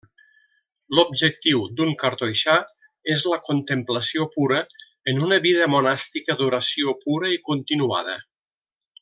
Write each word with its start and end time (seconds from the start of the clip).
L'objectiu 0.99 1.59
d'un 1.81 1.91
cartoixà 2.03 2.55
és 3.15 3.25
la 3.33 3.39
contemplació 3.51 4.27
pura, 4.39 4.59
en 5.13 5.21
una 5.29 5.39
vida 5.45 5.69
monàstica 5.75 6.39
d'oració 6.41 6.97
pura 7.05 7.31
i 7.37 7.39
continuada. 7.53 8.19